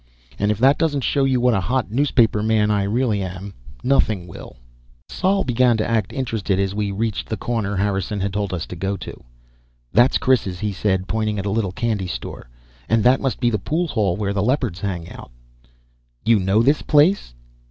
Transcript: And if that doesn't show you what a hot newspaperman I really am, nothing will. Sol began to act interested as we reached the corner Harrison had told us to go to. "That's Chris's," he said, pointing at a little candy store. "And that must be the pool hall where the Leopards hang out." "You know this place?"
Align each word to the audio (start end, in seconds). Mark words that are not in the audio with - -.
And 0.39 0.49
if 0.49 0.57
that 0.57 0.79
doesn't 0.79 1.03
show 1.03 1.25
you 1.25 1.39
what 1.39 1.53
a 1.53 1.59
hot 1.59 1.91
newspaperman 1.91 2.71
I 2.71 2.85
really 2.85 3.21
am, 3.21 3.53
nothing 3.83 4.25
will. 4.25 4.55
Sol 5.07 5.43
began 5.43 5.77
to 5.77 5.87
act 5.87 6.11
interested 6.11 6.59
as 6.59 6.73
we 6.73 6.89
reached 6.89 7.29
the 7.29 7.37
corner 7.37 7.75
Harrison 7.77 8.19
had 8.19 8.33
told 8.33 8.51
us 8.51 8.65
to 8.65 8.75
go 8.75 8.97
to. 8.97 9.23
"That's 9.93 10.17
Chris's," 10.17 10.57
he 10.59 10.73
said, 10.73 11.07
pointing 11.07 11.37
at 11.37 11.45
a 11.45 11.51
little 11.51 11.71
candy 11.71 12.07
store. 12.07 12.49
"And 12.89 13.03
that 13.03 13.21
must 13.21 13.39
be 13.39 13.51
the 13.51 13.59
pool 13.59 13.85
hall 13.89 14.17
where 14.17 14.33
the 14.33 14.41
Leopards 14.41 14.79
hang 14.81 15.07
out." 15.07 15.29
"You 16.25 16.39
know 16.39 16.63
this 16.63 16.81
place?" 16.81 17.35